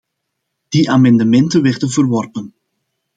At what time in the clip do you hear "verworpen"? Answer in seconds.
1.87-2.55